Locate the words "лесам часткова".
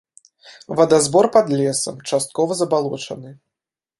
1.59-2.51